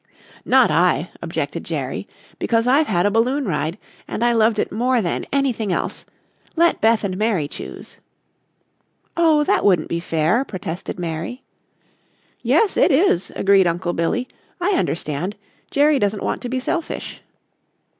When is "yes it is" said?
12.41-13.31